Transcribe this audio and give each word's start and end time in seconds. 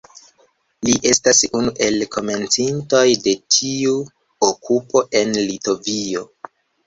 Li 0.85 0.93
estas 1.09 1.41
unu 1.59 1.73
el 1.87 1.97
komencintoj 2.15 3.03
de 3.27 3.35
tiu 3.57 3.93
okupo 4.49 5.03
en 5.23 5.35
Litovio. 5.51 6.25